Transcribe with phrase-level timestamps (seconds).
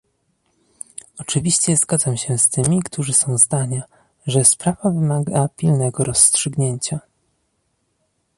[1.17, 3.83] Oczywiście zgadzam się z tymi, którzy są zdania,
[4.27, 6.99] że sprawa wymaga pilnego rozstrzygnięcia